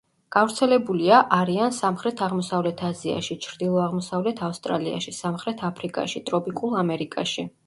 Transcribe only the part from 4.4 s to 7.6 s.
ავსტრალიაში, სამხრეთ აფრიკაში, ტროპიკულ ამერიკაში.